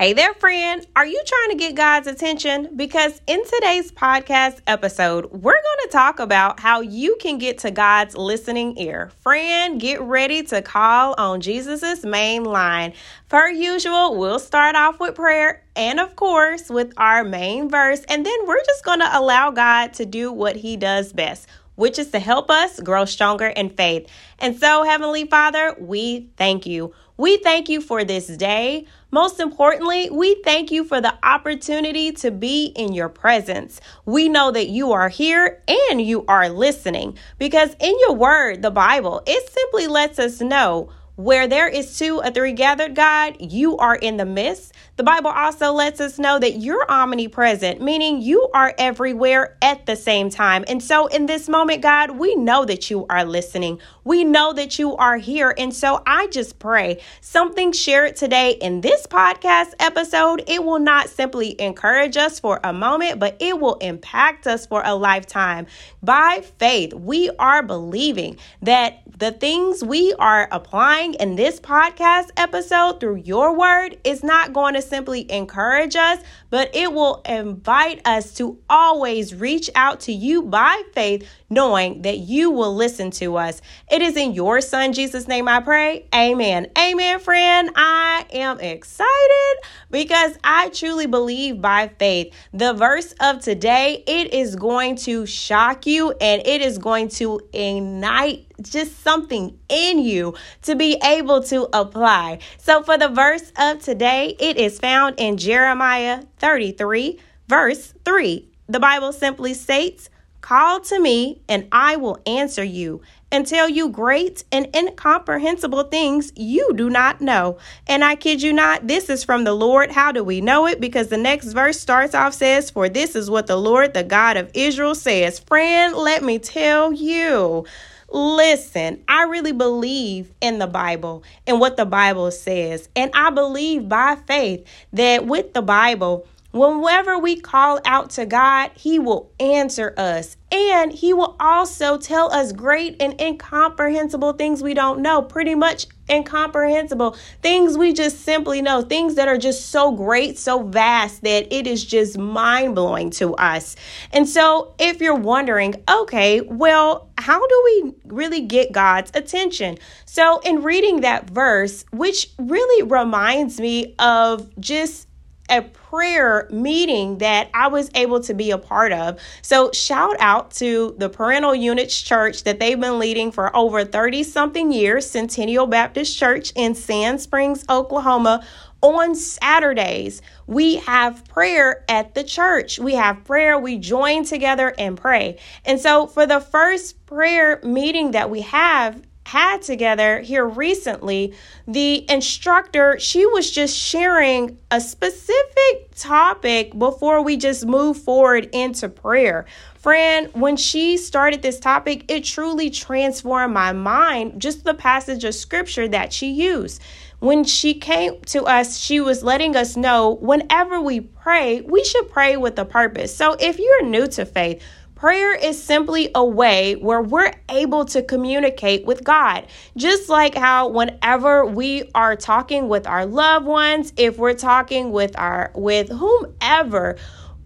Hey 0.00 0.14
there, 0.14 0.32
friend. 0.32 0.86
Are 0.96 1.04
you 1.04 1.22
trying 1.26 1.50
to 1.50 1.62
get 1.62 1.74
God's 1.74 2.06
attention? 2.06 2.70
Because 2.74 3.20
in 3.26 3.44
today's 3.44 3.92
podcast 3.92 4.60
episode, 4.66 5.26
we're 5.26 5.52
going 5.52 5.82
to 5.82 5.88
talk 5.92 6.20
about 6.20 6.58
how 6.58 6.80
you 6.80 7.18
can 7.20 7.36
get 7.36 7.58
to 7.58 7.70
God's 7.70 8.16
listening 8.16 8.78
ear. 8.78 9.10
Friend, 9.20 9.78
get 9.78 10.00
ready 10.00 10.42
to 10.44 10.62
call 10.62 11.14
on 11.18 11.42
Jesus' 11.42 12.02
main 12.02 12.44
line. 12.44 12.94
Per 13.28 13.50
usual, 13.50 14.16
we'll 14.16 14.38
start 14.38 14.74
off 14.74 15.00
with 15.00 15.16
prayer 15.16 15.64
and, 15.76 16.00
of 16.00 16.16
course, 16.16 16.70
with 16.70 16.94
our 16.96 17.22
main 17.22 17.68
verse, 17.68 18.00
and 18.08 18.24
then 18.24 18.46
we're 18.46 18.64
just 18.64 18.82
going 18.82 19.00
to 19.00 19.18
allow 19.18 19.50
God 19.50 19.92
to 19.92 20.06
do 20.06 20.32
what 20.32 20.56
He 20.56 20.78
does 20.78 21.12
best 21.12 21.46
which 21.80 21.98
is 21.98 22.10
to 22.10 22.18
help 22.18 22.50
us 22.50 22.78
grow 22.80 23.06
stronger 23.06 23.46
in 23.46 23.70
faith. 23.70 24.06
And 24.38 24.54
so, 24.58 24.82
Heavenly 24.82 25.24
Father, 25.24 25.74
we 25.80 26.28
thank 26.36 26.66
you. 26.66 26.92
We 27.16 27.38
thank 27.38 27.70
you 27.70 27.80
for 27.80 28.04
this 28.04 28.26
day. 28.26 28.86
Most 29.10 29.40
importantly, 29.40 30.10
we 30.10 30.42
thank 30.44 30.70
you 30.70 30.84
for 30.84 31.00
the 31.00 31.14
opportunity 31.22 32.12
to 32.12 32.30
be 32.30 32.66
in 32.76 32.92
your 32.92 33.08
presence. 33.08 33.80
We 34.04 34.28
know 34.28 34.50
that 34.50 34.68
you 34.68 34.92
are 34.92 35.08
here 35.08 35.62
and 35.66 36.02
you 36.02 36.26
are 36.26 36.50
listening 36.50 37.16
because 37.38 37.74
in 37.80 37.94
your 38.00 38.12
word, 38.14 38.60
the 38.60 38.70
Bible, 38.70 39.22
it 39.26 39.50
simply 39.50 39.86
lets 39.86 40.18
us 40.18 40.42
know 40.42 40.90
where 41.16 41.46
there 41.46 41.68
is 41.68 41.98
two 41.98 42.18
or 42.18 42.30
three 42.30 42.52
gathered, 42.52 42.94
God, 42.94 43.36
you 43.40 43.76
are 43.76 43.96
in 43.96 44.16
the 44.16 44.24
midst. 44.24 44.72
The 44.96 45.02
Bible 45.02 45.30
also 45.30 45.72
lets 45.72 46.00
us 46.00 46.18
know 46.18 46.38
that 46.38 46.56
you're 46.56 46.84
omnipresent, 46.90 47.80
meaning 47.80 48.20
you 48.20 48.48
are 48.54 48.74
everywhere 48.78 49.56
at 49.62 49.86
the 49.86 49.96
same 49.96 50.30
time. 50.30 50.64
And 50.68 50.82
so 50.82 51.06
in 51.06 51.26
this 51.26 51.48
moment, 51.48 51.82
God, 51.82 52.12
we 52.12 52.34
know 52.34 52.64
that 52.64 52.90
you 52.90 53.06
are 53.08 53.24
listening. 53.24 53.80
We 54.04 54.24
know 54.24 54.52
that 54.52 54.78
you 54.78 54.96
are 54.96 55.16
here. 55.16 55.54
And 55.56 55.74
so 55.74 56.02
I 56.06 56.26
just 56.28 56.58
pray 56.58 57.00
something 57.20 57.72
shared 57.72 58.16
today 58.16 58.52
in 58.52 58.80
this 58.80 59.06
podcast 59.06 59.74
episode, 59.78 60.42
it 60.46 60.64
will 60.64 60.78
not 60.78 61.08
simply 61.08 61.60
encourage 61.60 62.16
us 62.16 62.40
for 62.40 62.60
a 62.62 62.72
moment, 62.72 63.18
but 63.18 63.36
it 63.40 63.58
will 63.58 63.76
impact 63.76 64.46
us 64.46 64.66
for 64.66 64.82
a 64.84 64.94
lifetime. 64.94 65.66
By 66.02 66.42
faith, 66.58 66.94
we 66.94 67.30
are 67.38 67.62
believing 67.62 68.38
that 68.62 69.02
the 69.18 69.32
things 69.32 69.84
we 69.84 70.14
are 70.18 70.48
applying 70.50 71.09
in 71.14 71.36
this 71.36 71.58
podcast 71.60 72.30
episode 72.36 73.00
through 73.00 73.16
your 73.16 73.56
word 73.56 73.98
is 74.04 74.22
not 74.22 74.52
going 74.52 74.74
to 74.74 74.82
simply 74.82 75.30
encourage 75.30 75.96
us, 75.96 76.18
but 76.50 76.74
it 76.74 76.92
will 76.92 77.22
invite 77.26 78.00
us 78.06 78.34
to 78.34 78.58
always 78.68 79.34
reach 79.34 79.70
out 79.74 80.00
to 80.00 80.12
you 80.12 80.42
by 80.42 80.82
faith, 80.92 81.28
knowing 81.50 82.02
that 82.02 82.18
you 82.18 82.50
will 82.50 82.74
listen 82.74 83.10
to 83.10 83.36
us. 83.36 83.60
It 83.90 84.00
is 84.00 84.16
in 84.16 84.32
your 84.32 84.60
son 84.60 84.92
Jesus' 84.92 85.26
name 85.26 85.48
I 85.48 85.60
pray. 85.60 86.06
Amen. 86.14 86.68
Amen, 86.78 87.18
friend. 87.18 87.70
I 87.74 88.24
am 88.32 88.60
excited 88.60 89.56
because 89.90 90.38
I 90.44 90.68
truly 90.68 91.06
believe 91.06 91.60
by 91.60 91.88
faith. 91.98 92.32
The 92.52 92.72
verse 92.72 93.12
of 93.20 93.40
today, 93.40 94.04
it 94.06 94.32
is 94.32 94.54
going 94.54 94.96
to 94.96 95.26
shock 95.26 95.86
you 95.86 96.12
and 96.20 96.46
it 96.46 96.62
is 96.62 96.78
going 96.78 97.08
to 97.08 97.40
ignite 97.52 98.46
just 98.62 99.02
something 99.02 99.58
in 99.68 99.98
you 99.98 100.34
to 100.62 100.76
be 100.76 101.00
able 101.02 101.42
to 101.44 101.68
apply. 101.72 102.38
So, 102.58 102.82
for 102.82 102.96
the 102.96 103.08
verse 103.08 103.52
of 103.58 103.82
today, 103.82 104.36
it 104.38 104.56
is 104.56 104.78
found 104.78 105.16
in 105.18 105.36
Jeremiah 105.36 106.22
33, 106.38 107.18
verse 107.48 107.94
3. 108.04 108.48
The 108.68 108.80
Bible 108.80 109.12
simply 109.12 109.54
states, 109.54 110.10
Call 110.40 110.80
to 110.80 110.98
me, 110.98 111.42
and 111.48 111.68
I 111.70 111.96
will 111.96 112.18
answer 112.26 112.64
you 112.64 113.02
and 113.30 113.46
tell 113.46 113.68
you 113.68 113.88
great 113.88 114.44
and 114.50 114.68
incomprehensible 114.74 115.84
things 115.84 116.32
you 116.34 116.72
do 116.74 116.90
not 116.90 117.20
know. 117.20 117.58
And 117.86 118.02
I 118.02 118.16
kid 118.16 118.42
you 118.42 118.52
not, 118.52 118.88
this 118.88 119.08
is 119.10 119.22
from 119.22 119.44
the 119.44 119.54
Lord. 119.54 119.92
How 119.92 120.12
do 120.12 120.24
we 120.24 120.40
know 120.40 120.66
it? 120.66 120.80
Because 120.80 121.08
the 121.08 121.16
next 121.16 121.52
verse 121.52 121.78
starts 121.78 122.14
off 122.14 122.34
says, 122.34 122.70
For 122.70 122.88
this 122.88 123.14
is 123.14 123.30
what 123.30 123.46
the 123.46 123.56
Lord, 123.56 123.94
the 123.94 124.02
God 124.02 124.36
of 124.36 124.50
Israel, 124.54 124.94
says. 124.94 125.38
Friend, 125.38 125.94
let 125.94 126.22
me 126.22 126.38
tell 126.38 126.92
you. 126.92 127.66
Listen, 128.12 129.04
I 129.06 129.24
really 129.24 129.52
believe 129.52 130.32
in 130.40 130.58
the 130.58 130.66
Bible 130.66 131.22
and 131.46 131.60
what 131.60 131.76
the 131.76 131.86
Bible 131.86 132.32
says. 132.32 132.88
And 132.96 133.12
I 133.14 133.30
believe 133.30 133.88
by 133.88 134.16
faith 134.26 134.66
that 134.92 135.26
with 135.26 135.54
the 135.54 135.62
Bible, 135.62 136.26
Whenever 136.52 137.16
we 137.16 137.36
call 137.36 137.80
out 137.84 138.10
to 138.10 138.26
God, 138.26 138.72
He 138.74 138.98
will 138.98 139.30
answer 139.38 139.94
us. 139.96 140.36
And 140.50 140.92
He 140.92 141.12
will 141.12 141.36
also 141.38 141.96
tell 141.96 142.32
us 142.32 142.52
great 142.52 143.00
and 143.00 143.20
incomprehensible 143.20 144.32
things 144.32 144.62
we 144.62 144.74
don't 144.74 145.00
know. 145.00 145.22
Pretty 145.22 145.54
much 145.54 145.86
incomprehensible 146.10 147.16
things 147.40 147.78
we 147.78 147.92
just 147.92 148.22
simply 148.22 148.60
know. 148.60 148.82
Things 148.82 149.14
that 149.14 149.28
are 149.28 149.38
just 149.38 149.70
so 149.70 149.92
great, 149.92 150.38
so 150.38 150.64
vast 150.64 151.22
that 151.22 151.52
it 151.54 151.68
is 151.68 151.84
just 151.84 152.18
mind 152.18 152.74
blowing 152.74 153.10
to 153.10 153.34
us. 153.36 153.76
And 154.12 154.28
so, 154.28 154.74
if 154.80 155.00
you're 155.00 155.14
wondering, 155.14 155.76
okay, 155.88 156.40
well, 156.40 157.10
how 157.16 157.46
do 157.46 157.62
we 157.64 157.94
really 158.06 158.40
get 158.40 158.72
God's 158.72 159.12
attention? 159.14 159.78
So, 160.04 160.40
in 160.40 160.64
reading 160.64 161.02
that 161.02 161.30
verse, 161.30 161.84
which 161.92 162.28
really 162.38 162.82
reminds 162.82 163.60
me 163.60 163.94
of 164.00 164.50
just 164.58 165.06
a 165.50 165.62
prayer 165.62 166.48
meeting 166.50 167.18
that 167.18 167.50
I 167.52 167.66
was 167.68 167.90
able 167.94 168.20
to 168.20 168.34
be 168.34 168.50
a 168.50 168.58
part 168.58 168.92
of. 168.92 169.18
So, 169.42 169.72
shout 169.72 170.16
out 170.20 170.52
to 170.52 170.94
the 170.98 171.08
Parental 171.08 171.54
Units 171.54 172.00
Church 172.00 172.44
that 172.44 172.60
they've 172.60 172.80
been 172.80 172.98
leading 172.98 173.32
for 173.32 173.54
over 173.56 173.84
30 173.84 174.22
something 174.22 174.72
years, 174.72 175.10
Centennial 175.10 175.66
Baptist 175.66 176.16
Church 176.16 176.52
in 176.54 176.74
Sand 176.74 177.20
Springs, 177.20 177.64
Oklahoma. 177.68 178.44
On 178.82 179.14
Saturdays, 179.14 180.22
we 180.46 180.76
have 180.76 181.22
prayer 181.26 181.84
at 181.86 182.14
the 182.14 182.24
church. 182.24 182.78
We 182.78 182.94
have 182.94 183.24
prayer, 183.24 183.58
we 183.58 183.76
join 183.76 184.24
together 184.24 184.74
and 184.78 184.96
pray. 184.96 185.36
And 185.66 185.78
so, 185.78 186.06
for 186.06 186.24
the 186.24 186.40
first 186.40 187.04
prayer 187.04 187.60
meeting 187.62 188.12
that 188.12 188.30
we 188.30 188.40
have, 188.40 189.02
had 189.26 189.62
together 189.62 190.20
here 190.20 190.46
recently, 190.46 191.34
the 191.68 192.10
instructor, 192.10 192.98
she 192.98 193.26
was 193.26 193.50
just 193.50 193.76
sharing 193.76 194.58
a 194.70 194.80
specific 194.80 195.94
topic 195.94 196.76
before 196.78 197.22
we 197.22 197.36
just 197.36 197.66
move 197.66 197.96
forward 197.96 198.48
into 198.52 198.88
prayer. 198.88 199.46
Friend, 199.76 200.28
when 200.34 200.56
she 200.56 200.96
started 200.96 201.42
this 201.42 201.60
topic, 201.60 202.04
it 202.10 202.24
truly 202.24 202.70
transformed 202.70 203.54
my 203.54 203.72
mind, 203.72 204.40
just 204.40 204.64
the 204.64 204.74
passage 204.74 205.24
of 205.24 205.34
scripture 205.34 205.88
that 205.88 206.12
she 206.12 206.30
used. 206.30 206.82
When 207.20 207.44
she 207.44 207.74
came 207.74 208.20
to 208.26 208.44
us, 208.44 208.78
she 208.78 208.98
was 209.00 209.22
letting 209.22 209.54
us 209.54 209.76
know 209.76 210.16
whenever 210.16 210.80
we 210.80 211.00
pray, 211.00 211.60
we 211.60 211.84
should 211.84 212.10
pray 212.10 212.36
with 212.38 212.58
a 212.58 212.64
purpose. 212.64 213.14
So 213.14 213.36
if 213.38 213.58
you're 213.58 213.84
new 213.84 214.06
to 214.08 214.24
faith, 214.24 214.62
Prayer 215.00 215.34
is 215.34 215.62
simply 215.62 216.10
a 216.14 216.22
way 216.22 216.74
where 216.74 217.00
we're 217.00 217.32
able 217.48 217.86
to 217.86 218.02
communicate 218.02 218.84
with 218.84 219.02
God. 219.02 219.46
Just 219.74 220.10
like 220.10 220.34
how 220.34 220.68
whenever 220.68 221.46
we 221.46 221.90
are 221.94 222.14
talking 222.16 222.68
with 222.68 222.86
our 222.86 223.06
loved 223.06 223.46
ones, 223.46 223.94
if 223.96 224.18
we're 224.18 224.34
talking 224.34 224.92
with 224.92 225.18
our 225.18 225.52
with 225.54 225.88
whomever, 225.88 226.98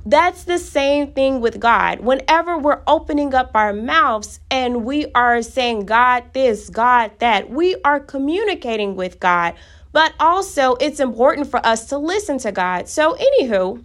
that's 0.05 0.43
the 0.43 0.59
same 0.59 1.13
thing 1.13 1.41
with 1.41 1.61
God. 1.61 2.01
Whenever 2.01 2.59
we're 2.59 2.83
opening 2.89 3.35
up 3.35 3.53
our 3.55 3.73
mouths 3.73 4.41
and 4.51 4.85
we 4.85 5.07
are 5.15 5.41
saying 5.41 5.87
God 5.87 6.25
this, 6.33 6.69
God 6.69 7.13
that, 7.21 7.51
we 7.51 7.77
are 7.85 8.01
communicating 8.01 8.97
with 8.97 9.21
God. 9.21 9.55
But 9.93 10.13
also, 10.19 10.75
it's 10.81 10.99
important 10.99 11.47
for 11.47 11.65
us 11.65 11.87
to 11.91 11.99
listen 11.99 12.39
to 12.39 12.51
God. 12.51 12.89
So, 12.89 13.15
anywho, 13.15 13.81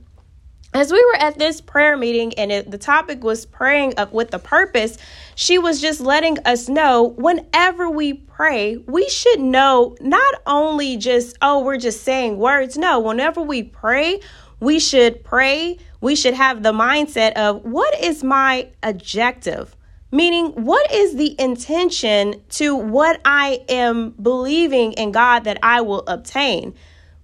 as 0.73 0.91
we 0.91 1.03
were 1.03 1.15
at 1.19 1.39
this 1.39 1.61
prayer 1.61 1.97
meeting 1.97 2.33
and 2.37 2.51
it, 2.51 2.69
the 2.69 2.77
topic 2.77 3.23
was 3.23 3.45
praying 3.45 3.93
uh, 3.97 4.07
with 4.11 4.29
the 4.29 4.39
purpose, 4.39 4.97
she 5.35 5.57
was 5.57 5.81
just 5.81 5.99
letting 5.99 6.37
us 6.45 6.69
know 6.69 7.03
whenever 7.17 7.89
we 7.89 8.13
pray, 8.13 8.77
we 8.77 9.09
should 9.09 9.39
know 9.39 9.95
not 9.99 10.35
only 10.45 10.95
just, 10.97 11.37
oh, 11.41 11.63
we're 11.63 11.77
just 11.77 12.03
saying 12.03 12.37
words. 12.37 12.77
No, 12.77 12.99
whenever 12.99 13.41
we 13.41 13.63
pray, 13.63 14.21
we 14.59 14.79
should 14.79 15.23
pray. 15.23 15.77
We 16.01 16.15
should 16.15 16.35
have 16.35 16.61
the 16.61 16.73
mindset 16.73 17.33
of 17.33 17.63
what 17.63 17.99
is 17.99 18.23
my 18.23 18.67
objective? 18.83 19.75
Meaning, 20.11 20.65
what 20.65 20.91
is 20.91 21.15
the 21.15 21.39
intention 21.39 22.41
to 22.49 22.75
what 22.75 23.21
I 23.25 23.63
am 23.69 24.11
believing 24.11 24.93
in 24.93 25.11
God 25.11 25.43
that 25.43 25.59
I 25.61 25.81
will 25.81 26.03
obtain? 26.07 26.73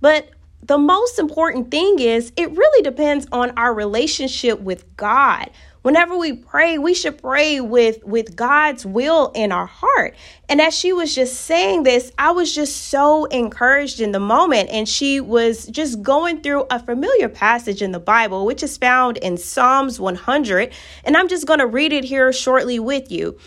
But 0.01 0.29
the 0.67 0.77
most 0.77 1.19
important 1.19 1.69
thing 1.69 1.99
is 1.99 2.31
it 2.35 2.49
really 2.51 2.81
depends 2.81 3.27
on 3.31 3.51
our 3.51 3.73
relationship 3.73 4.59
with 4.61 4.95
God. 4.97 5.51
Whenever 5.83 6.17
we 6.17 6.33
pray, 6.33 6.79
we 6.79 6.95
should 6.95 7.19
pray 7.21 7.61
with 7.61 8.03
with 8.03 8.35
God's 8.35 8.83
will 8.83 9.31
in 9.35 9.51
our 9.51 9.67
heart. 9.67 10.15
And 10.49 10.59
as 10.59 10.75
she 10.75 10.91
was 10.91 11.13
just 11.13 11.41
saying 11.41 11.83
this, 11.83 12.11
I 12.17 12.31
was 12.31 12.55
just 12.55 12.87
so 12.87 13.25
encouraged 13.25 13.99
in 13.99 14.11
the 14.11 14.19
moment 14.19 14.69
and 14.71 14.89
she 14.89 15.21
was 15.21 15.67
just 15.67 16.01
going 16.01 16.41
through 16.41 16.65
a 16.71 16.79
familiar 16.79 17.29
passage 17.29 17.83
in 17.83 17.91
the 17.91 17.99
Bible 17.99 18.47
which 18.47 18.63
is 18.63 18.77
found 18.77 19.17
in 19.17 19.37
Psalms 19.37 19.99
100, 19.99 20.73
and 21.03 21.15
I'm 21.15 21.27
just 21.27 21.45
going 21.45 21.59
to 21.59 21.67
read 21.67 21.93
it 21.93 22.05
here 22.05 22.33
shortly 22.33 22.79
with 22.79 23.11
you. 23.11 23.37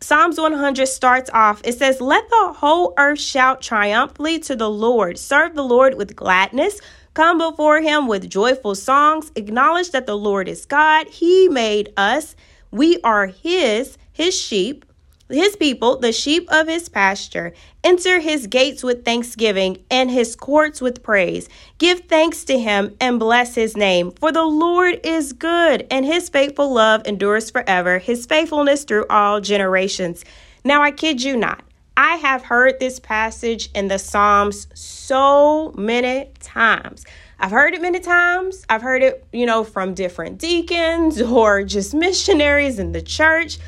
Psalms 0.00 0.40
100 0.40 0.86
starts 0.86 1.30
off. 1.30 1.60
It 1.64 1.76
says, 1.78 2.00
Let 2.00 2.28
the 2.30 2.54
whole 2.56 2.94
earth 2.96 3.20
shout 3.20 3.60
triumphantly 3.60 4.38
to 4.40 4.56
the 4.56 4.70
Lord. 4.70 5.18
Serve 5.18 5.54
the 5.54 5.64
Lord 5.64 5.94
with 5.94 6.16
gladness. 6.16 6.80
Come 7.12 7.38
before 7.38 7.80
him 7.80 8.06
with 8.06 8.30
joyful 8.30 8.74
songs. 8.74 9.30
Acknowledge 9.34 9.90
that 9.90 10.06
the 10.06 10.16
Lord 10.16 10.48
is 10.48 10.64
God. 10.64 11.08
He 11.08 11.48
made 11.48 11.92
us. 11.96 12.34
We 12.70 13.00
are 13.02 13.26
his, 13.26 13.98
his 14.12 14.38
sheep 14.38 14.84
his 15.28 15.56
people, 15.56 15.98
the 15.98 16.12
sheep 16.12 16.48
of 16.50 16.68
his 16.68 16.88
pasture. 16.88 17.52
Enter 17.84 18.20
his 18.20 18.46
gates 18.46 18.82
with 18.82 19.04
thanksgiving 19.04 19.84
and 19.90 20.10
his 20.10 20.34
courts 20.34 20.80
with 20.80 21.02
praise. 21.02 21.48
Give 21.78 22.00
thanks 22.00 22.44
to 22.44 22.58
him 22.58 22.96
and 23.00 23.18
bless 23.18 23.54
his 23.54 23.76
name. 23.76 24.10
For 24.12 24.32
the 24.32 24.44
Lord 24.44 25.00
is 25.04 25.32
good, 25.32 25.86
and 25.90 26.04
his 26.04 26.28
faithful 26.28 26.72
love 26.72 27.02
endures 27.06 27.50
forever, 27.50 27.98
his 27.98 28.26
faithfulness 28.26 28.84
through 28.84 29.06
all 29.10 29.40
generations. 29.40 30.24
Now, 30.64 30.82
I 30.82 30.90
kid 30.90 31.22
you 31.22 31.36
not. 31.36 31.62
I 31.96 32.16
have 32.16 32.44
heard 32.44 32.78
this 32.78 33.00
passage 33.00 33.70
in 33.74 33.88
the 33.88 33.98
Psalms 33.98 34.68
so 34.72 35.72
many 35.76 36.30
times. 36.40 37.04
I've 37.40 37.50
heard 37.50 37.74
it 37.74 37.82
many 37.82 38.00
times. 38.00 38.64
I've 38.68 38.82
heard 38.82 39.02
it, 39.02 39.26
you 39.32 39.46
know, 39.46 39.64
from 39.64 39.94
different 39.94 40.38
deacons 40.38 41.20
or 41.22 41.64
just 41.64 41.94
missionaries 41.94 42.78
in 42.78 42.92
the 42.92 43.02
church. 43.02 43.58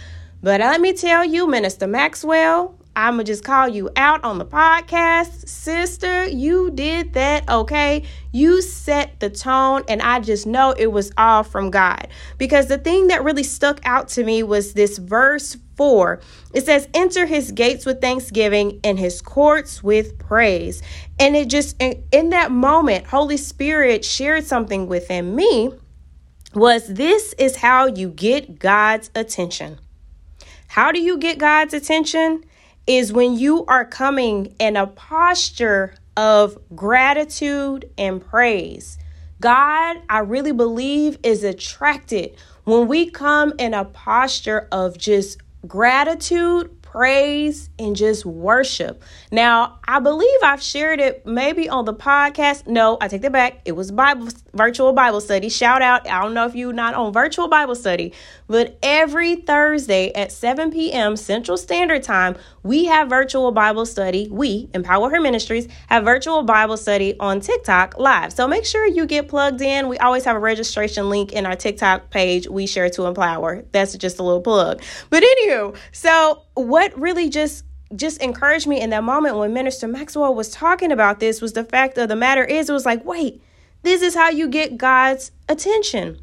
But 0.42 0.60
let 0.60 0.80
me 0.80 0.94
tell 0.94 1.22
you, 1.22 1.46
Minister 1.46 1.86
Maxwell, 1.86 2.74
I'm 2.96 3.14
going 3.14 3.26
to 3.26 3.32
just 3.32 3.44
call 3.44 3.68
you 3.68 3.90
out 3.94 4.24
on 4.24 4.38
the 4.38 4.46
podcast. 4.46 5.46
Sister, 5.46 6.26
you 6.26 6.70
did 6.70 7.12
that, 7.12 7.48
okay? 7.48 8.04
You 8.32 8.62
set 8.62 9.20
the 9.20 9.28
tone, 9.28 9.84
and 9.86 10.00
I 10.00 10.20
just 10.20 10.46
know 10.46 10.72
it 10.72 10.88
was 10.88 11.12
all 11.18 11.42
from 11.44 11.70
God. 11.70 12.08
Because 12.38 12.68
the 12.68 12.78
thing 12.78 13.08
that 13.08 13.22
really 13.22 13.42
stuck 13.42 13.80
out 13.84 14.08
to 14.08 14.24
me 14.24 14.42
was 14.42 14.72
this 14.72 14.96
verse 14.96 15.58
4. 15.76 16.20
It 16.54 16.64
says, 16.64 16.88
Enter 16.94 17.26
his 17.26 17.52
gates 17.52 17.84
with 17.84 18.00
thanksgiving 18.00 18.80
and 18.82 18.98
his 18.98 19.20
courts 19.20 19.82
with 19.82 20.18
praise. 20.18 20.82
And 21.18 21.36
it 21.36 21.48
just, 21.48 21.76
in 21.80 22.30
that 22.30 22.50
moment, 22.50 23.06
Holy 23.06 23.36
Spirit 23.36 24.06
shared 24.06 24.44
something 24.44 24.86
within 24.86 25.36
me 25.36 25.72
was 26.54 26.88
this 26.88 27.34
is 27.34 27.56
how 27.56 27.86
you 27.86 28.08
get 28.08 28.58
God's 28.58 29.10
attention. 29.14 29.78
How 30.70 30.92
do 30.92 31.00
you 31.00 31.18
get 31.18 31.38
God's 31.38 31.74
attention? 31.74 32.44
Is 32.86 33.12
when 33.12 33.36
you 33.36 33.66
are 33.66 33.84
coming 33.84 34.54
in 34.60 34.76
a 34.76 34.86
posture 34.86 35.96
of 36.16 36.56
gratitude 36.76 37.90
and 37.98 38.24
praise. 38.24 38.96
God, 39.40 39.96
I 40.08 40.20
really 40.20 40.52
believe, 40.52 41.18
is 41.24 41.42
attracted 41.42 42.36
when 42.62 42.86
we 42.86 43.10
come 43.10 43.52
in 43.58 43.74
a 43.74 43.84
posture 43.84 44.68
of 44.70 44.96
just 44.96 45.38
gratitude, 45.66 46.80
praise 46.90 47.70
and 47.78 47.94
just 47.94 48.26
worship. 48.26 49.02
Now, 49.30 49.78
I 49.86 50.00
believe 50.00 50.38
I've 50.42 50.62
shared 50.62 50.98
it 50.98 51.24
maybe 51.24 51.68
on 51.68 51.84
the 51.84 51.94
podcast. 51.94 52.66
No, 52.66 52.98
I 53.00 53.06
take 53.06 53.22
that 53.22 53.32
back. 53.32 53.60
It 53.64 53.72
was 53.72 53.92
Bible 53.92 54.28
virtual 54.54 54.92
Bible 54.92 55.20
study. 55.20 55.48
Shout 55.48 55.82
out. 55.82 56.08
I 56.08 56.20
don't 56.20 56.34
know 56.34 56.46
if 56.46 56.56
you're 56.56 56.72
not 56.72 56.94
on 56.94 57.12
virtual 57.12 57.46
Bible 57.48 57.76
study, 57.76 58.12
but 58.50 58.76
every 58.82 59.36
Thursday 59.36 60.12
at 60.12 60.32
7 60.32 60.72
p.m. 60.72 61.14
Central 61.14 61.56
Standard 61.56 62.02
Time, 62.02 62.36
we 62.64 62.86
have 62.86 63.08
virtual 63.08 63.52
Bible 63.52 63.86
study. 63.86 64.26
We, 64.28 64.68
Empower 64.74 65.08
Her 65.08 65.20
Ministries, 65.20 65.68
have 65.86 66.02
virtual 66.02 66.42
Bible 66.42 66.76
study 66.76 67.16
on 67.20 67.38
TikTok 67.38 67.96
live. 67.96 68.32
So 68.32 68.48
make 68.48 68.64
sure 68.64 68.84
you 68.84 69.06
get 69.06 69.28
plugged 69.28 69.60
in. 69.60 69.86
We 69.86 69.98
always 69.98 70.24
have 70.24 70.34
a 70.34 70.40
registration 70.40 71.08
link 71.08 71.32
in 71.32 71.46
our 71.46 71.54
TikTok 71.54 72.10
page. 72.10 72.48
We 72.48 72.66
share 72.66 72.90
to 72.90 73.06
Empower. 73.06 73.64
That's 73.70 73.96
just 73.96 74.18
a 74.18 74.24
little 74.24 74.40
plug. 74.40 74.82
But 75.10 75.22
anywho, 75.22 75.76
so 75.92 76.42
what 76.54 76.98
really 76.98 77.28
just 77.28 77.64
just 77.94 78.20
encouraged 78.20 78.66
me 78.66 78.80
in 78.80 78.90
that 78.90 79.04
moment 79.04 79.36
when 79.36 79.52
Minister 79.52 79.86
Maxwell 79.86 80.34
was 80.34 80.50
talking 80.50 80.90
about 80.90 81.20
this 81.20 81.40
was 81.40 81.52
the 81.52 81.64
fact 81.64 81.98
of 81.98 82.08
the 82.08 82.16
matter 82.16 82.44
is 82.44 82.68
it 82.68 82.72
was 82.72 82.86
like, 82.86 83.04
wait, 83.04 83.42
this 83.82 84.02
is 84.02 84.16
how 84.16 84.28
you 84.28 84.48
get 84.48 84.76
God's 84.76 85.30
attention. 85.48 86.20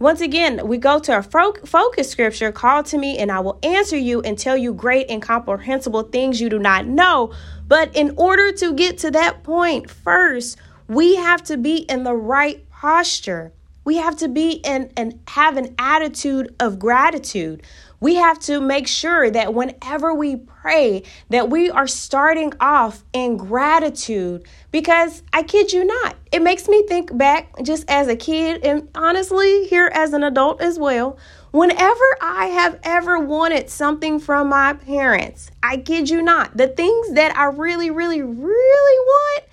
Once 0.00 0.20
again, 0.20 0.66
we 0.66 0.76
go 0.76 0.98
to 0.98 1.12
our 1.12 1.22
focus 1.22 2.10
scripture 2.10 2.50
call 2.50 2.82
to 2.82 2.98
me, 2.98 3.16
and 3.16 3.30
I 3.30 3.38
will 3.38 3.60
answer 3.62 3.96
you 3.96 4.20
and 4.22 4.36
tell 4.36 4.56
you 4.56 4.74
great 4.74 5.08
and 5.08 5.22
comprehensible 5.22 6.02
things 6.04 6.40
you 6.40 6.50
do 6.50 6.58
not 6.58 6.84
know. 6.84 7.32
But 7.68 7.94
in 7.96 8.12
order 8.16 8.50
to 8.52 8.74
get 8.74 8.98
to 8.98 9.12
that 9.12 9.44
point, 9.44 9.88
first, 9.88 10.58
we 10.88 11.14
have 11.14 11.44
to 11.44 11.56
be 11.56 11.76
in 11.76 12.02
the 12.02 12.14
right 12.14 12.68
posture. 12.70 13.52
We 13.84 13.96
have 13.96 14.16
to 14.16 14.28
be 14.28 14.52
in 14.64 14.90
and 14.96 15.20
have 15.28 15.56
an 15.56 15.74
attitude 15.78 16.54
of 16.58 16.78
gratitude. 16.78 17.62
We 18.00 18.16
have 18.16 18.38
to 18.40 18.60
make 18.60 18.88
sure 18.88 19.30
that 19.30 19.54
whenever 19.54 20.12
we 20.12 20.36
pray 20.36 21.04
that 21.30 21.50
we 21.50 21.70
are 21.70 21.86
starting 21.86 22.52
off 22.60 23.04
in 23.12 23.36
gratitude 23.36 24.46
because 24.70 25.22
I 25.32 25.42
kid 25.42 25.72
you 25.72 25.84
not, 25.84 26.16
it 26.34 26.42
makes 26.42 26.68
me 26.68 26.82
think 26.88 27.16
back 27.16 27.48
just 27.62 27.88
as 27.88 28.08
a 28.08 28.16
kid 28.16 28.64
and 28.64 28.88
honestly 28.92 29.68
here 29.68 29.88
as 29.94 30.12
an 30.12 30.24
adult 30.24 30.60
as 30.60 30.80
well. 30.80 31.16
Whenever 31.52 32.04
I 32.20 32.46
have 32.46 32.80
ever 32.82 33.20
wanted 33.20 33.70
something 33.70 34.18
from 34.18 34.48
my 34.48 34.72
parents, 34.72 35.52
I 35.62 35.76
kid 35.76 36.10
you 36.10 36.22
not, 36.22 36.56
the 36.56 36.66
things 36.66 37.12
that 37.12 37.36
I 37.36 37.44
really, 37.44 37.92
really, 37.92 38.20
really 38.20 38.98
want, 39.06 39.44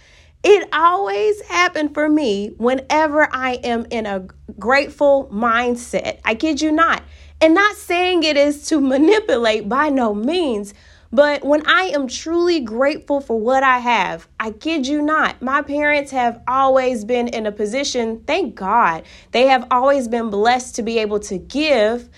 it 0.43 0.69
always 0.73 1.39
happened 1.43 1.93
for 1.93 2.09
me 2.09 2.55
whenever 2.57 3.29
I 3.31 3.59
am 3.63 3.85
in 3.91 4.07
a 4.07 4.25
grateful 4.57 5.29
mindset. 5.31 6.19
I 6.25 6.33
kid 6.33 6.61
you 6.61 6.71
not. 6.71 7.03
And 7.39 7.53
not 7.53 7.75
saying 7.75 8.23
it 8.23 8.37
is 8.37 8.65
to 8.69 8.81
manipulate 8.81 9.69
by 9.69 9.89
no 9.89 10.15
means, 10.15 10.73
but 11.13 11.43
when 11.43 11.65
I 11.67 11.91
am 11.93 12.07
truly 12.07 12.61
grateful 12.61 13.19
for 13.19 13.39
what 13.39 13.63
I 13.63 13.79
have, 13.79 14.27
I 14.39 14.51
kid 14.51 14.87
you 14.87 15.01
not, 15.01 15.41
my 15.41 15.61
parents 15.61 16.11
have 16.11 16.41
always 16.47 17.03
been 17.03 17.27
in 17.27 17.45
a 17.45 17.51
position, 17.51 18.23
thank 18.25 18.55
God, 18.55 19.03
they 19.31 19.47
have 19.47 19.67
always 19.71 20.07
been 20.07 20.29
blessed 20.29 20.75
to 20.75 20.83
be 20.83 20.99
able 20.99 21.19
to 21.21 21.37
give. 21.37 22.09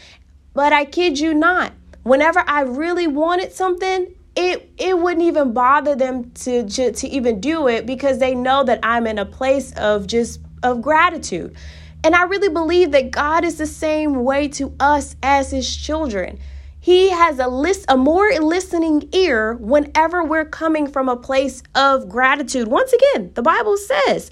But 0.53 0.73
I 0.73 0.85
kid 0.85 1.19
you 1.19 1.33
not, 1.33 1.73
whenever 2.03 2.43
I 2.47 2.61
really 2.61 3.07
wanted 3.07 3.51
something, 3.51 4.13
it 4.35 4.71
it 4.77 4.97
wouldn't 4.97 5.23
even 5.23 5.53
bother 5.53 5.95
them 5.95 6.31
to, 6.31 6.67
to 6.67 6.91
to 6.91 7.07
even 7.07 7.39
do 7.39 7.67
it 7.67 7.85
because 7.85 8.17
they 8.19 8.33
know 8.33 8.63
that 8.63 8.79
I'm 8.81 9.05
in 9.05 9.19
a 9.19 9.25
place 9.25 9.73
of 9.73 10.07
just 10.07 10.39
of 10.63 10.81
gratitude. 10.81 11.55
And 12.03 12.15
I 12.15 12.23
really 12.23 12.49
believe 12.49 12.91
that 12.91 13.11
God 13.11 13.45
is 13.45 13.57
the 13.57 13.67
same 13.67 14.23
way 14.23 14.47
to 14.49 14.73
us 14.79 15.15
as 15.23 15.51
his 15.51 15.75
children. 15.75 16.39
He 16.83 17.11
has 17.11 17.39
a 17.39 17.47
list 17.47 17.85
a 17.87 17.95
more 17.95 18.29
listening 18.41 19.07
ear 19.13 19.53
whenever 19.53 20.21
we're 20.21 20.43
coming 20.43 20.85
from 20.85 21.07
a 21.07 21.15
place 21.15 21.63
of 21.73 22.09
gratitude. 22.09 22.67
Once 22.67 22.91
again, 22.91 23.31
the 23.35 23.41
Bible 23.41 23.77
says, 23.77 24.29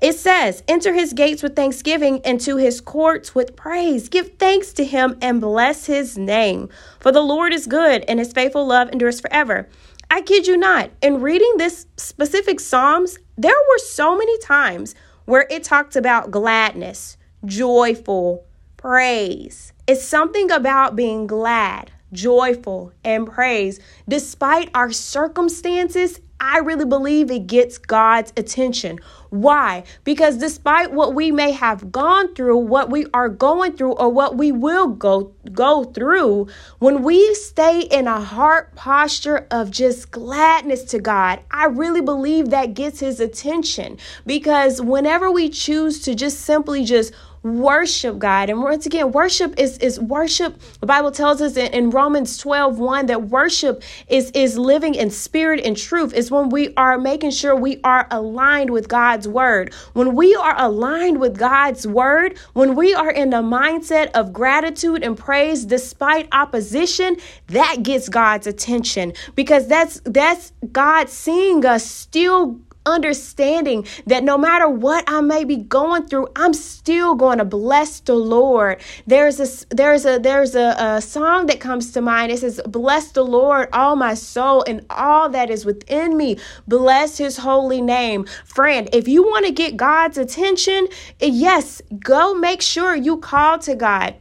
it 0.00 0.12
says, 0.12 0.62
enter 0.68 0.94
his 0.94 1.12
gates 1.12 1.42
with 1.42 1.56
thanksgiving 1.56 2.20
and 2.24 2.40
to 2.42 2.56
his 2.56 2.80
courts 2.80 3.34
with 3.34 3.56
praise. 3.56 4.08
Give 4.08 4.32
thanks 4.38 4.72
to 4.74 4.84
him 4.84 5.18
and 5.20 5.40
bless 5.40 5.86
his 5.86 6.16
name. 6.16 6.68
For 7.00 7.10
the 7.10 7.20
Lord 7.20 7.52
is 7.52 7.66
good 7.66 8.04
and 8.06 8.20
his 8.20 8.32
faithful 8.32 8.64
love 8.64 8.90
endures 8.92 9.20
forever. 9.20 9.68
I 10.08 10.20
kid 10.20 10.46
you 10.46 10.56
not, 10.56 10.92
in 11.02 11.20
reading 11.20 11.54
this 11.56 11.88
specific 11.96 12.60
Psalms, 12.60 13.18
there 13.36 13.50
were 13.50 13.78
so 13.78 14.16
many 14.16 14.38
times 14.38 14.94
where 15.24 15.48
it 15.50 15.64
talked 15.64 15.96
about 15.96 16.30
gladness, 16.30 17.16
joyful, 17.44 18.46
praise. 18.76 19.72
It's 19.88 20.04
something 20.04 20.50
about 20.50 20.96
being 20.96 21.26
glad, 21.26 21.90
joyful, 22.12 22.92
and 23.04 23.26
praise. 23.26 23.80
Despite 24.08 24.70
our 24.74 24.92
circumstances, 24.92 26.20
I 26.40 26.58
really 26.58 26.84
believe 26.84 27.32
it 27.32 27.48
gets 27.48 27.78
God's 27.78 28.32
attention. 28.36 29.00
Why? 29.30 29.82
Because 30.04 30.36
despite 30.36 30.92
what 30.92 31.12
we 31.12 31.32
may 31.32 31.50
have 31.50 31.90
gone 31.90 32.32
through, 32.34 32.58
what 32.58 32.90
we 32.90 33.06
are 33.12 33.28
going 33.28 33.76
through, 33.76 33.94
or 33.94 34.08
what 34.08 34.36
we 34.36 34.52
will 34.52 34.86
go 34.86 35.32
go 35.52 35.82
through, 35.82 36.46
when 36.78 37.02
we 37.02 37.34
stay 37.34 37.80
in 37.80 38.06
a 38.06 38.20
heart 38.20 38.74
posture 38.76 39.48
of 39.50 39.72
just 39.72 40.12
gladness 40.12 40.84
to 40.84 41.00
God, 41.00 41.40
I 41.50 41.66
really 41.66 42.02
believe 42.02 42.50
that 42.50 42.74
gets 42.74 43.00
his 43.00 43.18
attention. 43.18 43.98
Because 44.24 44.80
whenever 44.80 45.32
we 45.32 45.48
choose 45.48 46.00
to 46.02 46.14
just 46.14 46.40
simply 46.40 46.84
just 46.84 47.12
worship 47.42 48.18
God. 48.18 48.50
And 48.50 48.62
once 48.62 48.86
again, 48.86 49.12
worship 49.12 49.58
is, 49.58 49.78
is 49.78 49.98
worship. 50.00 50.60
The 50.80 50.86
Bible 50.86 51.10
tells 51.10 51.40
us 51.40 51.56
in, 51.56 51.72
in 51.72 51.90
Romans 51.90 52.36
12, 52.38 52.78
1 52.78 53.06
that 53.06 53.28
worship 53.28 53.82
is, 54.08 54.30
is 54.32 54.58
living 54.58 54.94
in 54.94 55.10
spirit 55.10 55.60
and 55.64 55.76
truth. 55.76 56.12
Is 56.14 56.30
when 56.30 56.48
we 56.48 56.74
are 56.76 56.98
making 56.98 57.30
sure 57.30 57.54
we 57.54 57.80
are 57.84 58.06
aligned 58.10 58.70
with 58.70 58.88
God's 58.88 59.28
word. 59.28 59.72
When 59.92 60.14
we 60.14 60.34
are 60.34 60.54
aligned 60.58 61.20
with 61.20 61.38
God's 61.38 61.86
word, 61.86 62.38
when 62.52 62.74
we 62.74 62.94
are 62.94 63.10
in 63.10 63.30
the 63.30 63.42
mindset 63.42 64.10
of 64.12 64.32
gratitude 64.32 65.02
and 65.02 65.16
praise 65.16 65.64
despite 65.64 66.28
opposition, 66.32 67.16
that 67.48 67.82
gets 67.82 68.08
God's 68.08 68.46
attention 68.46 69.12
because 69.34 69.66
that's 69.68 70.00
that's 70.04 70.52
God 70.72 71.08
seeing 71.08 71.64
us 71.64 71.84
still 71.84 72.60
understanding 72.88 73.86
that 74.06 74.24
no 74.24 74.38
matter 74.38 74.68
what 74.68 75.04
I 75.06 75.20
may 75.20 75.44
be 75.44 75.56
going 75.56 76.06
through, 76.06 76.28
I'm 76.34 76.54
still 76.54 77.14
going 77.14 77.38
to 77.38 77.44
bless 77.44 78.00
the 78.00 78.14
Lord. 78.14 78.80
There's 79.06 79.38
a 79.38 79.74
there's 79.74 80.04
a 80.04 80.18
there's 80.18 80.54
a, 80.54 80.74
a 80.78 81.00
song 81.00 81.46
that 81.46 81.60
comes 81.60 81.92
to 81.92 82.00
mind. 82.00 82.32
It 82.32 82.38
says, 82.38 82.60
"Bless 82.66 83.12
the 83.12 83.24
Lord, 83.24 83.68
all 83.72 83.96
my 83.96 84.14
soul, 84.14 84.64
and 84.66 84.84
all 84.90 85.28
that 85.28 85.50
is 85.50 85.64
within 85.64 86.16
me. 86.16 86.38
Bless 86.66 87.18
His 87.18 87.36
holy 87.36 87.80
name." 87.80 88.26
Friend, 88.44 88.88
if 88.92 89.06
you 89.06 89.22
want 89.22 89.46
to 89.46 89.52
get 89.52 89.76
God's 89.76 90.18
attention, 90.18 90.88
eh, 91.20 91.26
yes, 91.26 91.82
go 92.00 92.34
make 92.34 92.62
sure 92.62 92.96
you 92.96 93.18
call 93.18 93.58
to 93.60 93.74
God. 93.74 94.14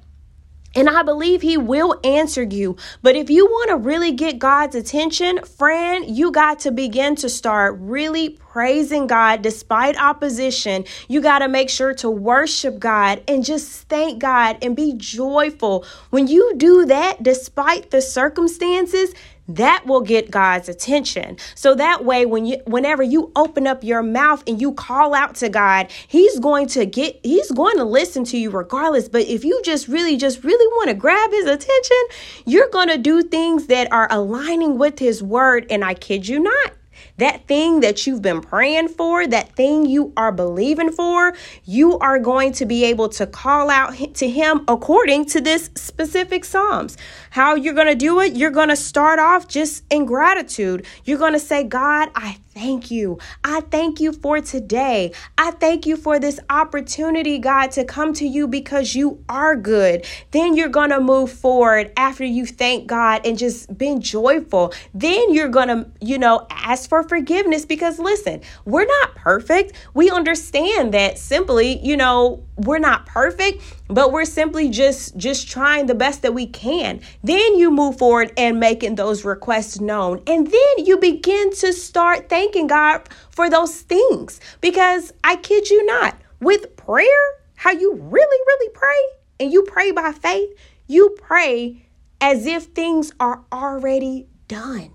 And 0.77 0.87
I 0.87 1.01
believe 1.01 1.41
he 1.41 1.57
will 1.57 1.99
answer 2.03 2.43
you. 2.43 2.77
But 3.01 3.15
if 3.15 3.31
you 3.31 3.47
want 3.47 3.69
to 3.69 3.77
really 3.77 4.11
get 4.11 4.37
God's 4.37 4.75
attention, 4.75 5.43
friend, 5.43 6.05
you 6.05 6.31
got 6.31 6.59
to 6.59 6.71
begin 6.71 7.15
to 7.15 7.29
start 7.29 7.77
really 7.79 8.37
praising 8.51 9.07
God 9.07 9.41
despite 9.41 9.99
opposition. 9.99 10.85
You 11.07 11.21
got 11.21 11.39
to 11.39 11.47
make 11.47 11.69
sure 11.69 11.93
to 11.95 12.09
worship 12.09 12.79
God 12.79 13.21
and 13.27 13.43
just 13.43 13.87
thank 13.89 14.19
God 14.19 14.57
and 14.61 14.75
be 14.75 14.93
joyful. 14.95 15.85
When 16.09 16.27
you 16.27 16.53
do 16.57 16.85
that, 16.85 17.21
despite 17.23 17.91
the 17.91 18.01
circumstances, 18.01 19.13
that 19.49 19.85
will 19.85 20.01
get 20.01 20.29
God's 20.29 20.67
attention. 20.67 21.37
So 21.55 21.73
that 21.75 22.03
way 22.03 22.25
when 22.25 22.45
you 22.45 22.57
whenever 22.65 23.01
you 23.01 23.31
open 23.35 23.65
up 23.65 23.83
your 23.83 24.03
mouth 24.03 24.43
and 24.45 24.61
you 24.61 24.73
call 24.73 25.13
out 25.13 25.35
to 25.35 25.49
God, 25.49 25.89
he's 26.07 26.37
going 26.39 26.67
to 26.69 26.85
get 26.85 27.19
he's 27.23 27.51
going 27.51 27.77
to 27.77 27.85
listen 27.85 28.23
to 28.25 28.37
you 28.37 28.49
regardless. 28.49 29.07
But 29.07 29.21
if 29.21 29.45
you 29.45 29.61
just 29.63 29.87
really 29.87 30.17
just 30.17 30.43
really 30.43 30.67
want 30.75 30.89
to 30.89 30.95
grab 30.95 31.31
his 31.31 31.45
attention, 31.45 31.97
you're 32.45 32.69
going 32.69 32.89
to 32.89 32.97
do 32.97 33.23
things 33.23 33.67
that 33.67 33.91
are 33.91 34.07
aligning 34.11 34.77
with 34.77 34.99
his 34.99 35.23
word 35.23 35.65
and 35.69 35.83
I 35.83 35.93
kid 35.93 36.27
you 36.27 36.39
not 36.39 36.76
that 37.17 37.47
thing 37.47 37.81
that 37.81 38.05
you've 38.05 38.21
been 38.21 38.41
praying 38.41 38.89
for, 38.89 39.27
that 39.27 39.55
thing 39.55 39.85
you 39.85 40.13
are 40.15 40.31
believing 40.31 40.91
for, 40.91 41.33
you 41.65 41.97
are 41.99 42.19
going 42.19 42.51
to 42.53 42.65
be 42.65 42.85
able 42.85 43.09
to 43.09 43.27
call 43.27 43.69
out 43.69 43.93
to 44.15 44.29
Him 44.29 44.63
according 44.67 45.25
to 45.25 45.41
this 45.41 45.69
specific 45.75 46.45
Psalms. 46.45 46.97
How 47.31 47.55
you're 47.55 47.73
going 47.73 47.87
to 47.87 47.95
do 47.95 48.19
it? 48.19 48.35
You're 48.35 48.51
going 48.51 48.69
to 48.69 48.75
start 48.75 49.19
off 49.19 49.47
just 49.47 49.83
in 49.91 50.05
gratitude. 50.05 50.85
You're 51.05 51.17
going 51.17 51.33
to 51.33 51.39
say, 51.39 51.63
God, 51.63 52.09
I 52.15 52.37
thank 52.57 52.89
you. 52.89 53.19
I 53.43 53.61
thank 53.61 53.99
you 53.99 54.11
for 54.11 54.41
today. 54.41 55.11
I 55.37 55.51
thank 55.51 55.85
you 55.85 55.95
for 55.95 56.19
this 56.19 56.39
opportunity, 56.49 57.37
God, 57.37 57.69
to 57.71 57.85
come 57.85 58.13
to 58.13 58.25
you 58.25 58.47
because 58.47 58.95
you 58.95 59.23
are 59.29 59.55
good. 59.55 60.05
Then 60.31 60.55
you're 60.55 60.67
going 60.67 60.89
to 60.89 60.99
move 60.99 61.31
forward 61.31 61.91
after 61.95 62.25
you 62.25 62.47
thank 62.47 62.87
God 62.87 63.25
and 63.25 63.37
just 63.37 63.77
been 63.77 64.01
joyful. 64.01 64.73
Then 64.93 65.33
you're 65.33 65.49
going 65.49 65.67
to, 65.67 65.87
you 66.01 66.17
know, 66.17 66.47
ask 66.49 66.89
for 66.89 67.03
forgiveness 67.03 67.63
because 67.63 67.99
listen, 67.99 68.41
we're 68.65 68.87
not 68.87 69.13
perfect. 69.15 69.73
We 69.93 70.09
understand 70.09 70.95
that 70.95 71.19
simply, 71.19 71.77
you 71.85 71.95
know, 71.95 72.43
we're 72.57 72.79
not 72.79 73.05
perfect 73.05 73.61
but 73.89 74.11
we're 74.11 74.25
simply 74.25 74.69
just 74.69 75.15
just 75.15 75.47
trying 75.47 75.85
the 75.85 75.95
best 75.95 76.21
that 76.21 76.33
we 76.33 76.45
can. 76.47 76.99
Then 77.23 77.57
you 77.57 77.71
move 77.71 77.97
forward 77.97 78.33
and 78.37 78.59
making 78.59 78.95
those 78.95 79.23
requests 79.23 79.79
known. 79.79 80.21
And 80.27 80.47
then 80.47 80.85
you 80.85 80.97
begin 80.97 81.53
to 81.55 81.71
start 81.71 82.29
thanking 82.29 82.67
god 82.67 83.07
for 83.29 83.49
those 83.49 83.81
things. 83.81 84.39
Because 84.61 85.13
i 85.23 85.35
kid 85.35 85.69
you 85.69 85.85
not 85.85 86.15
with 86.39 86.75
prayer 86.75 87.07
how 87.55 87.71
you 87.71 87.93
really 87.93 88.41
really 88.47 88.69
pray 88.73 89.03
and 89.39 89.51
you 89.51 89.63
pray 89.63 89.91
by 89.91 90.11
faith 90.11 90.49
you 90.87 91.15
pray 91.19 91.83
as 92.19 92.45
if 92.45 92.63
things 92.63 93.11
are 93.19 93.43
already 93.51 94.27
done. 94.47 94.93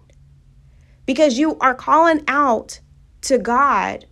Because 1.06 1.38
you 1.38 1.58
are 1.58 1.74
calling 1.74 2.24
out 2.28 2.80
to 3.22 3.38
god 3.38 4.06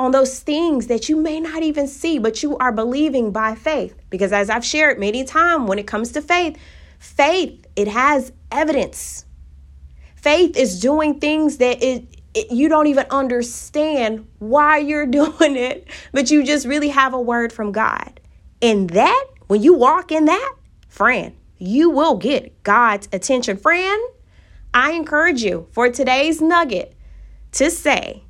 on 0.00 0.12
those 0.12 0.40
things 0.40 0.86
that 0.86 1.10
you 1.10 1.16
may 1.16 1.38
not 1.38 1.62
even 1.62 1.86
see, 1.86 2.18
but 2.18 2.42
you 2.42 2.56
are 2.56 2.72
believing 2.72 3.32
by 3.32 3.54
faith. 3.54 3.94
Because 4.08 4.32
as 4.32 4.48
I've 4.48 4.64
shared 4.64 4.98
many 4.98 5.24
times, 5.24 5.68
when 5.68 5.78
it 5.78 5.86
comes 5.86 6.12
to 6.12 6.22
faith, 6.22 6.56
faith, 6.98 7.66
it 7.76 7.86
has 7.86 8.32
evidence. 8.50 9.26
Faith 10.16 10.56
is 10.56 10.80
doing 10.80 11.20
things 11.20 11.58
that 11.58 11.82
it, 11.82 12.04
it, 12.32 12.50
you 12.50 12.70
don't 12.70 12.86
even 12.86 13.04
understand 13.10 14.26
why 14.38 14.78
you're 14.78 15.04
doing 15.20 15.54
it, 15.54 15.86
but 16.12 16.30
you 16.30 16.44
just 16.44 16.66
really 16.66 16.88
have 16.88 17.12
a 17.12 17.20
word 17.20 17.52
from 17.52 17.70
God. 17.70 18.20
And 18.62 18.88
that, 18.90 19.26
when 19.48 19.62
you 19.62 19.74
walk 19.74 20.10
in 20.10 20.24
that, 20.24 20.54
friend, 20.88 21.36
you 21.58 21.90
will 21.90 22.16
get 22.16 22.62
God's 22.62 23.06
attention. 23.12 23.58
Friend, 23.58 24.02
I 24.72 24.92
encourage 24.92 25.42
you 25.42 25.68
for 25.72 25.90
today's 25.90 26.40
nugget 26.40 26.94
to 27.52 27.70
say, 27.70 28.24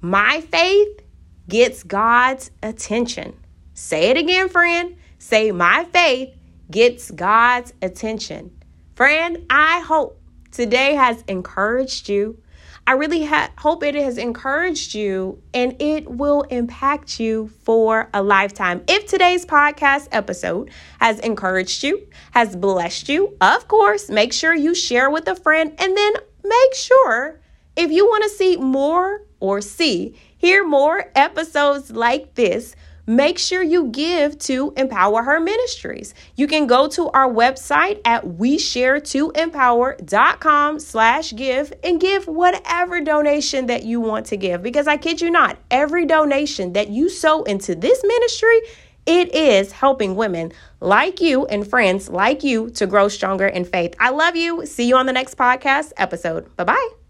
my 0.00 0.40
faith 0.42 1.00
gets 1.48 1.82
God's 1.82 2.50
attention. 2.62 3.34
Say 3.74 4.10
it 4.10 4.16
again, 4.16 4.48
friend. 4.48 4.96
Say, 5.18 5.52
My 5.52 5.84
faith 5.92 6.34
gets 6.70 7.10
God's 7.10 7.72
attention. 7.82 8.50
Friend, 8.94 9.44
I 9.50 9.80
hope 9.80 10.20
today 10.50 10.94
has 10.94 11.22
encouraged 11.28 12.08
you. 12.08 12.38
I 12.86 12.92
really 12.92 13.24
ha- 13.24 13.50
hope 13.58 13.82
it 13.82 13.94
has 13.96 14.16
encouraged 14.16 14.94
you 14.94 15.42
and 15.52 15.80
it 15.82 16.08
will 16.08 16.42
impact 16.42 17.18
you 17.18 17.48
for 17.64 18.08
a 18.14 18.22
lifetime. 18.22 18.84
If 18.86 19.06
today's 19.06 19.44
podcast 19.44 20.08
episode 20.12 20.70
has 21.00 21.18
encouraged 21.20 21.82
you, 21.82 22.06
has 22.30 22.54
blessed 22.54 23.08
you, 23.08 23.36
of 23.40 23.66
course, 23.66 24.08
make 24.08 24.32
sure 24.32 24.54
you 24.54 24.74
share 24.74 25.10
with 25.10 25.26
a 25.26 25.34
friend 25.34 25.74
and 25.78 25.96
then 25.96 26.12
make 26.44 26.74
sure 26.74 27.40
if 27.76 27.92
you 27.92 28.06
want 28.06 28.24
to 28.24 28.30
see 28.30 28.56
more 28.56 29.22
or 29.38 29.60
see, 29.60 30.18
hear 30.38 30.66
more 30.66 31.12
episodes 31.14 31.90
like 31.90 32.34
this, 32.34 32.74
make 33.06 33.38
sure 33.38 33.62
you 33.62 33.88
give 33.88 34.38
to 34.38 34.72
Empower 34.76 35.22
Her 35.22 35.38
Ministries. 35.38 36.14
You 36.34 36.46
can 36.46 36.66
go 36.66 36.88
to 36.88 37.08
our 37.10 37.32
website 37.32 38.00
at 38.04 38.24
wesharetoempower.com 38.24 40.80
slash 40.80 41.34
give 41.34 41.72
and 41.84 42.00
give 42.00 42.26
whatever 42.26 43.00
donation 43.00 43.66
that 43.66 43.84
you 43.84 44.00
want 44.00 44.26
to 44.26 44.36
give. 44.36 44.62
Because 44.62 44.88
I 44.88 44.96
kid 44.96 45.20
you 45.20 45.30
not, 45.30 45.58
every 45.70 46.06
donation 46.06 46.72
that 46.72 46.88
you 46.88 47.08
sow 47.08 47.44
into 47.44 47.74
this 47.74 48.02
ministry, 48.02 48.60
it 49.06 49.32
is 49.34 49.70
helping 49.70 50.16
women 50.16 50.52
like 50.80 51.20
you 51.20 51.46
and 51.46 51.66
friends 51.66 52.08
like 52.08 52.42
you 52.42 52.70
to 52.70 52.86
grow 52.86 53.06
stronger 53.06 53.46
in 53.46 53.64
faith. 53.64 53.94
I 54.00 54.10
love 54.10 54.34
you. 54.34 54.66
See 54.66 54.88
you 54.88 54.96
on 54.96 55.06
the 55.06 55.12
next 55.12 55.38
podcast 55.38 55.92
episode. 55.96 56.54
Bye 56.56 56.64
bye. 56.64 57.05